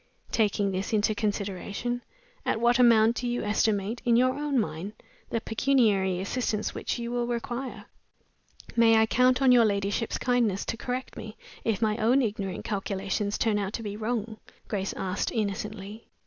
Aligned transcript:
Taking 0.31 0.71
this 0.71 0.93
into 0.93 1.13
consideration, 1.13 2.01
at 2.43 2.59
what 2.59 2.79
amount 2.79 3.17
do 3.17 3.27
you 3.27 3.43
estimate, 3.43 4.01
in 4.03 4.15
your 4.15 4.33
own 4.33 4.57
mind, 4.57 4.93
the 5.29 5.39
pecuniary 5.39 6.19
assistance 6.19 6.73
which 6.73 6.97
you 6.97 7.11
will 7.11 7.27
require?" 7.27 7.85
"May 8.75 8.97
I 8.97 9.05
count 9.05 9.43
on 9.43 9.51
your 9.51 9.63
ladyship's, 9.63 10.17
kindness 10.17 10.65
to 10.65 10.75
correct 10.75 11.15
me 11.17 11.37
if 11.63 11.83
my 11.83 11.97
own 11.97 12.23
ignorant 12.23 12.65
calculations 12.65 13.37
turn 13.37 13.59
out 13.59 13.73
to 13.73 13.83
be 13.83 13.95
wrong?" 13.95 14.37
Grace 14.67 14.93
asked, 14.97 15.31
innocently. 15.31 16.07